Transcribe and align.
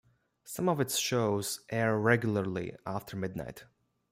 Some 0.43 0.67
of 0.67 0.79
its 0.79 0.97
shows 0.97 1.59
air 1.69 1.95
regularly 1.95 2.75
after 2.87 3.15
midnight. 3.15 3.65